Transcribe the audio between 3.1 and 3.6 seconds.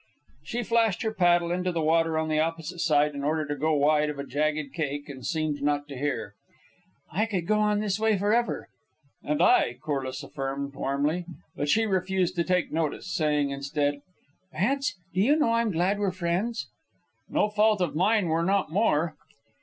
in order to